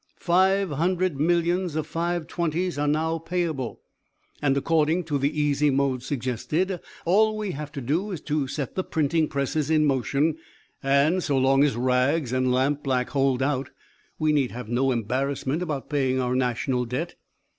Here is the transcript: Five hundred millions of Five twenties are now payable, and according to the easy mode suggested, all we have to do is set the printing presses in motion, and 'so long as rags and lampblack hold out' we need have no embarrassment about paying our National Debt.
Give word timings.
Five 0.17 0.71
hundred 0.71 1.19
millions 1.19 1.75
of 1.75 1.85
Five 1.85 2.25
twenties 2.25 2.79
are 2.79 2.87
now 2.87 3.19
payable, 3.19 3.81
and 4.41 4.57
according 4.57 5.03
to 5.03 5.19
the 5.19 5.39
easy 5.39 5.69
mode 5.69 6.01
suggested, 6.01 6.79
all 7.05 7.37
we 7.37 7.51
have 7.51 7.71
to 7.73 7.81
do 7.81 8.09
is 8.09 8.23
set 8.47 8.73
the 8.73 8.83
printing 8.83 9.27
presses 9.27 9.69
in 9.69 9.85
motion, 9.85 10.37
and 10.81 11.21
'so 11.21 11.37
long 11.37 11.63
as 11.63 11.75
rags 11.75 12.33
and 12.33 12.47
lampblack 12.51 13.09
hold 13.11 13.43
out' 13.43 13.69
we 14.17 14.33
need 14.33 14.49
have 14.49 14.67
no 14.69 14.89
embarrassment 14.91 15.61
about 15.61 15.87
paying 15.87 16.19
our 16.19 16.33
National 16.35 16.85
Debt. 16.85 17.13